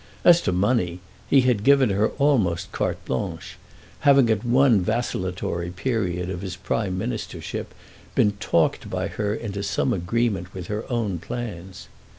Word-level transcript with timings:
As 0.23 0.41
to 0.41 0.51
money, 0.51 0.99
he 1.29 1.41
had 1.41 1.63
given 1.63 1.91
her 1.91 2.09
almost 2.17 2.71
carte 2.71 3.05
blanche, 3.05 3.57
having 3.99 4.31
at 4.31 4.43
one 4.43 4.81
vacillatory 4.81 5.69
period 5.69 6.27
of 6.27 6.41
his 6.41 6.55
Prime 6.55 6.97
Ministership 6.97 7.67
been 8.15 8.31
talked 8.39 8.89
by 8.89 9.09
her 9.09 9.35
into 9.35 9.61
some 9.61 9.93
agreement 9.93 10.55
with 10.55 10.65
her 10.69 10.91
own 10.91 11.19
plans. 11.19 11.87